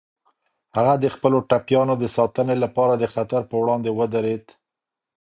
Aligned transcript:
هغه 0.75 0.93
د 1.03 1.05
خپلو 1.15 1.37
ټپيانو 1.49 1.93
د 1.99 2.05
ساتنې 2.15 2.55
لپاره 2.63 2.93
د 2.97 3.05
خطر 3.13 3.41
په 3.49 3.55
وړاندې 3.61 3.89
ودرید. 3.99 4.45